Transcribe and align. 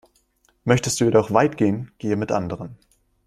Möchtest 0.63 0.99
du 0.99 1.05
jedoch 1.05 1.31
weit 1.31 1.57
gehen, 1.57 1.91
gehe 1.99 2.15
mit 2.15 2.31
anderen. 2.31 2.75